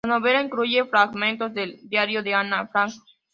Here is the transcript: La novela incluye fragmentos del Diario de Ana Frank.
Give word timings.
La 0.03 0.15
novela 0.17 0.41
incluye 0.41 0.83
fragmentos 0.85 1.53
del 1.53 1.79
Diario 1.87 2.23
de 2.23 2.33
Ana 2.33 2.65
Frank. 2.65 2.93